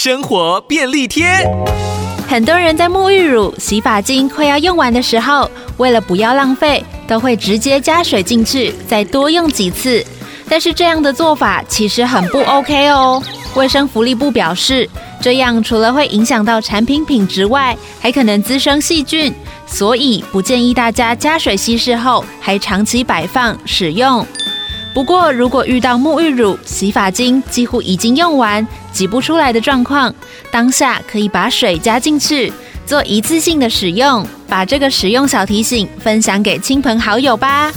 [0.00, 1.26] 生活便利贴。
[2.28, 10.06] 很多人在沐浴乳、洗发精快要用完的时候，为了不要浪费，都会直接加水进去，再多用几次。
[10.48, 13.20] 但是这样的做法其实很不 OK 哦。
[13.56, 14.88] 卫生福利部表示，
[15.20, 19.34] 这样除了会影响到产品品质外，还可能滋生细菌，
[19.66, 24.24] 所以不建议大家加水稀释后还长期摆放使用。
[24.98, 30.12] 不过，如果遇到沐浴乳、洗发精几乎已经用完、挤不出来的状况，
[30.50, 32.52] 当下可以把水加进去，
[32.84, 37.72] 做一次性的使用，把这个使用小提醒分享给亲朋好友吧。